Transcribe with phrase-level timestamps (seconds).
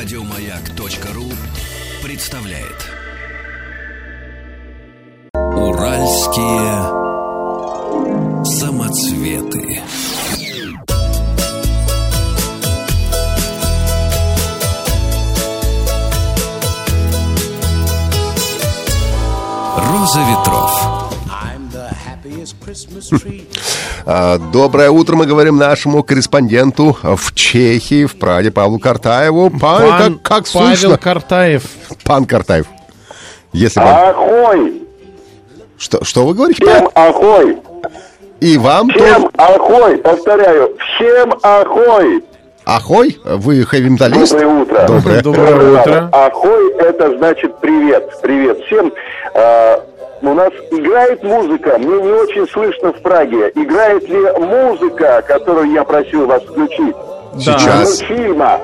[0.00, 1.26] Радиомаяк.ру
[2.04, 2.88] представляет
[5.34, 6.84] Уральские
[8.44, 9.82] самоцветы.
[19.78, 21.08] Роза ветров.
[24.06, 29.50] А, Доброе утро, мы говорим нашему корреспонденту в Чехии, в Праге, Павлу Картаеву.
[29.50, 30.98] Пан, Пан как, как Павел слышно?
[30.98, 31.62] Картаев.
[32.04, 32.66] Пан Картаев.
[33.52, 34.10] Если А?
[34.10, 34.82] Ахой!
[35.78, 36.64] Что, что вы говорите?
[36.64, 37.58] Всем ахой!
[38.40, 39.34] И вам Всем тоже?
[39.36, 39.98] ахой!
[39.98, 42.22] Повторяю, всем ахой!
[42.64, 43.18] Ахой?
[43.24, 44.32] Вы хэви-металлист?
[44.32, 44.86] Доброе утро.
[44.86, 45.22] Доброе.
[45.22, 46.08] Доброе утро.
[46.12, 48.10] Ахой это значит привет.
[48.20, 48.92] Привет всем.
[50.22, 51.78] У нас играет музыка.
[51.78, 53.50] Мне не очень слышно в Праге.
[53.54, 56.94] Играет ли музыка, которую я просил вас включить?
[57.38, 58.00] Сейчас.
[58.00, 58.60] Фильма.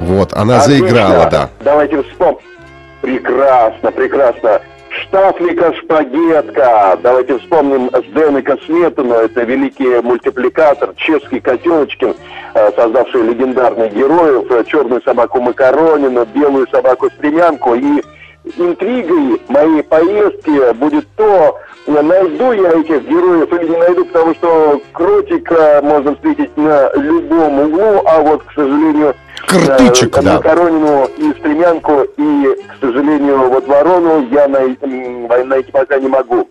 [0.00, 0.88] Вот, она Отлично.
[0.88, 1.50] заиграла, да.
[1.60, 2.38] Давайте вспомним.
[3.02, 4.60] Прекрасно, прекрасно.
[4.90, 6.98] Штафлика Шпагетка.
[7.02, 9.14] Давайте вспомним Сденека Сметану.
[9.14, 12.14] Это великий мультипликатор, чешский Котелочкин,
[12.54, 14.50] э, создавший легендарных героев.
[14.50, 17.74] э, Черную собаку Макаронину, белую собаку Стремянку.
[17.74, 18.02] И
[18.56, 24.80] интригой моей поездки будет то, э, найду я этих героев или не найду, потому что
[24.92, 29.14] кротика можно встретить на любом углу, а вот, к сожалению,
[29.52, 30.34] э, да.
[30.36, 34.76] Макаронину и Стремянку, и, к сожалению, вот Ворону я най-
[35.44, 36.48] найти пока не могу.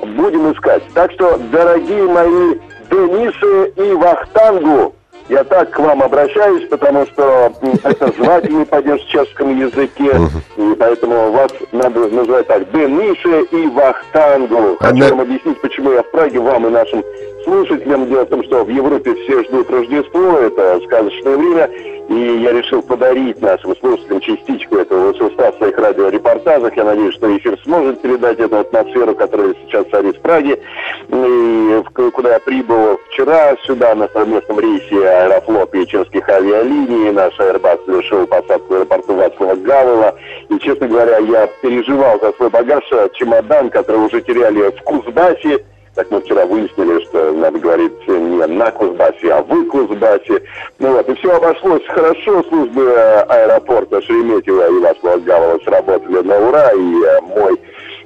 [0.00, 0.82] Будем искать.
[0.94, 2.54] Так что, дорогие мои
[2.90, 4.94] Денисы и Вахтангу,
[5.30, 7.52] я так к вам обращаюсь, потому что
[7.84, 10.10] это звательный падеж в чешском языке,
[10.56, 14.76] и поэтому вас надо называть так, Денисы и Вахтангу.
[14.80, 17.04] Хочу Одна- вам объяснить, почему я в Праге, вам и нашим
[17.44, 18.08] слушателям.
[18.08, 21.70] Дело в том, что в Европе все ждут Рождество, это сказочное время,
[22.10, 26.76] и я решил подарить нашим слушателям частичку этого волшебства в своих радиорепортажах.
[26.76, 30.60] Я надеюсь, что эфир сможет передать эту атмосферу, которая сейчас царит в Праге,
[31.08, 35.86] и куда я прибыл вчера сюда на совместном рейсе Аэрофлот и
[36.28, 37.12] авиалиний.
[37.12, 40.14] Наш Airbus совершил посадку в аэропорту Вацлава Гавела.
[40.48, 45.64] И, честно говоря, я переживал за свой багаж, э, чемодан, который уже теряли в Кузбассе.
[45.94, 50.40] Так мы вчера выяснили, что надо говорить не на Кузбассе, а в Кузбассе.
[50.78, 52.44] Ну вот, и все обошлось хорошо.
[52.44, 56.70] Службы э, аэропорта Шереметьево и Гавела сработали на ура.
[56.70, 57.60] И э, мой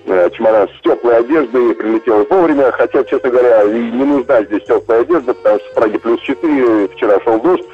[0.07, 5.03] э, чемодан с теплой одеждой прилетел вовремя, хотя, честно говоря, и не нужна здесь теплая
[5.03, 7.65] одежда, потому что в Праге плюс 4, вчера шел дождь.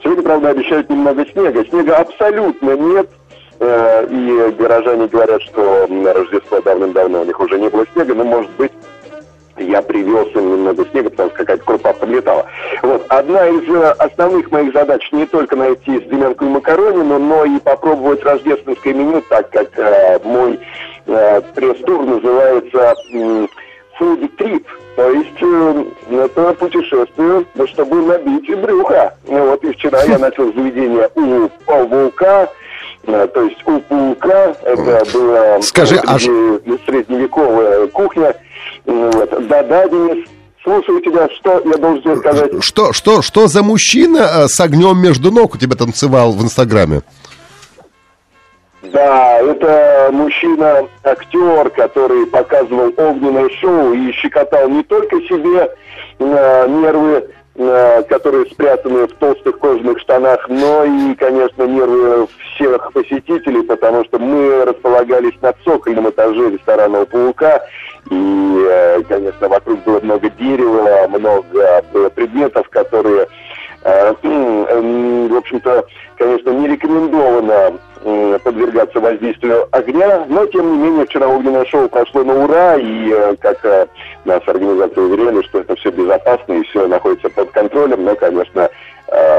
[0.00, 1.64] Сегодня, правда, обещают немного снега.
[1.64, 3.10] Снега абсолютно нет.
[3.58, 8.50] И горожане говорят, что на Рождество давным-давно у них уже не было снега, но, может
[8.52, 8.70] быть,
[9.58, 12.46] я привез им немного снега, потому что какая-то крупа подлетала.
[12.82, 13.04] Вот.
[13.08, 18.22] Одна из э, основных моих задач не только найти Стремянку и Макаронину, но и попробовать
[18.24, 20.58] рождественское меню, так как э, мой
[21.06, 23.48] э, пресс-тур называется м,
[23.98, 24.64] Food Trip.
[24.96, 29.14] То есть э, это путешествие, чтобы набить брюхо.
[29.26, 32.48] Ну, вот и вчера я начал заведение у паука,
[33.06, 38.34] э, то есть у паука, это было Скажи, а среди- средневековая кухня.
[38.86, 39.48] Вот.
[39.48, 40.26] Да-да, Денис,
[40.62, 42.52] слушаю тебя, что я должен тебе сказать.
[42.60, 47.02] Что, что, что за мужчина э, с огнем между ног у тебя танцевал в Инстаграме?
[48.82, 55.68] Да, это мужчина-актер, который показывал огненное шоу и щекотал не только себе
[56.18, 63.62] э, нервы, э, которые спрятаны в толстых кожаных штанах, но и, конечно, нервы всех посетителей,
[63.62, 67.60] потому что мы располагались на цокольном этаже ресторана «У паука»,
[68.10, 73.26] и, э, конечно, вокруг было много дерева, много было предметов, которые
[73.86, 75.84] Э, м, В общем-то,
[76.16, 77.78] конечно, не рекомендовано
[78.44, 83.34] подвергаться воздействию огня, но, тем не менее, вчера огненное шоу прошло на ура, и, э,
[83.40, 83.86] как э,
[84.24, 88.68] нас организаторы уверяли, что это все безопасно и все находится под контролем, но, конечно,
[89.08, 89.35] э,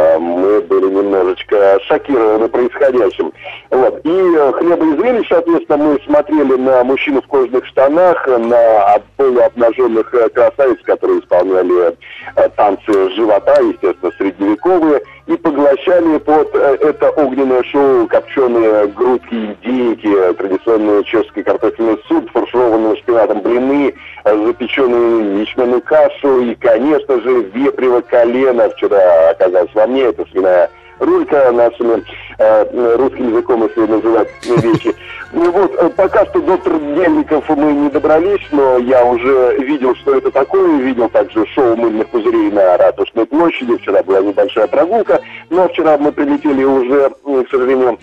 [0.88, 3.32] были немножечко шокированы происходящим.
[3.70, 4.00] Вот.
[4.04, 10.14] И э, хлеба и зрелищ, соответственно, мы смотрели на мужчину в кожаных штанах, на полуобнаженных
[10.14, 11.96] э, красавиц, которые исполняли
[12.36, 14.97] э, танцы живота, естественно, средневековые,
[15.28, 22.32] и поглощали под э, это огненное шоу копченые грудки индейки, э, традиционный чешский картофельный суп,
[22.32, 23.94] фаршированные шпинатом блины,
[24.24, 28.70] э, запеченную ячменную кашу и, конечно же, вепрево колено.
[28.70, 32.04] Вчера оказалось во мне, это свиная рулька нашими
[32.38, 34.96] э, русским языком, если называть вещи.
[35.34, 40.16] Ну вот, э, пока что до трудельников мы не добрались, но я уже видел, что
[40.16, 45.68] это такое, видел также шоу мыльных пузырей на Ратушной площади, вчера была небольшая прогулка, но
[45.68, 48.00] вчера мы прилетели уже, к сожалению,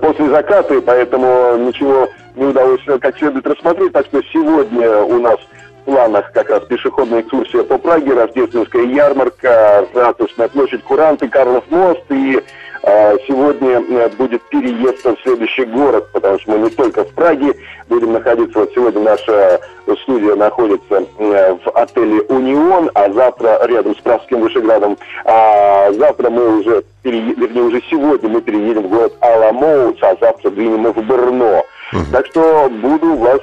[0.00, 5.36] после заката, и поэтому ничего не удалось как следует рассмотреть, так что сегодня у нас
[5.84, 12.42] планах как раз пешеходная экскурсия по Праге, рождественская ярмарка, Ратушная площадь, Куранты, Карлов мост и
[12.84, 17.54] а, сегодня э, будет переезд в следующий город, потому что мы не только в Праге
[17.88, 18.58] будем находиться.
[18.58, 19.60] Вот сегодня наша
[20.02, 24.98] студия находится э, в отеле «Унион», а завтра рядом с Пражским Вышеградом.
[25.24, 27.20] А завтра мы уже, пере...
[27.20, 31.64] вернее, уже сегодня мы переедем в город Аламоуц, а завтра двинем в Брно.
[31.92, 32.02] Угу.
[32.10, 33.40] Так что буду вас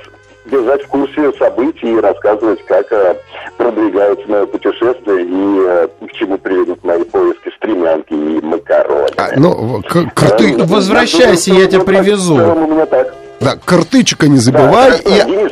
[0.50, 3.16] держать в курсе событий и рассказывать, как э,
[3.58, 9.08] продвигается мое путешествие и э, к чему приведут мои поиски стремянки и макароны.
[9.18, 10.54] А, ну, к- карты...
[10.54, 12.36] Э, Возвращайся, я, я тебя привезу.
[12.36, 13.14] У меня так.
[13.40, 14.92] Да, картычка не забывай.
[14.92, 15.26] Да, и...
[15.26, 15.52] Денис,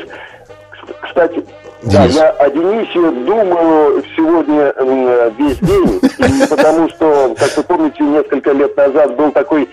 [1.02, 1.44] кстати,
[1.84, 2.16] Денис.
[2.16, 4.74] Да, я о Денисе думаю сегодня
[5.38, 6.02] весь день,
[6.50, 9.70] потому что, как вы помните, несколько лет назад был такой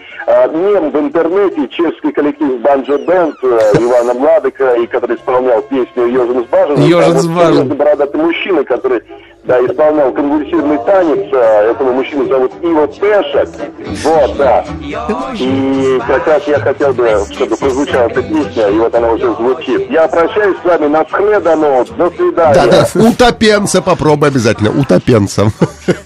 [0.49, 6.45] мем в интернете, чешский коллектив Банджо Бенд а, Ивана Младыка, и который исполнял песню «Ежин
[6.45, 6.81] с Баженом».
[6.81, 7.77] «Ежин с Баженом».
[7.77, 9.03] бородатый мужчина, который
[9.47, 11.29] да, исполнял конвульсивный танец.
[11.33, 13.49] А, этого мужчину зовут Иво Пешек.
[14.03, 14.65] Вот, да.
[15.35, 19.91] И как раз я хотел бы, чтобы прозвучала эта песня, и вот она уже звучит.
[19.91, 21.85] Я прощаюсь с вами на схледану.
[21.97, 22.55] До свидания.
[22.55, 25.53] Да, да, утопенца попробуй обязательно, утопенцем.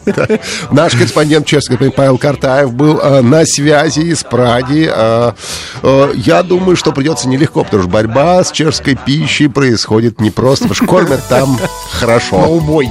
[0.72, 4.90] Наш корреспондент чешский Павел Картаев был э, на связи из Праги.
[4.92, 5.32] Э,
[6.14, 10.86] я думаю, что придется нелегко, потому что борьба с чешской пищей происходит непросто, потому что
[10.86, 11.56] кормят там
[11.92, 12.36] хорошо.
[12.48, 12.90] Убой.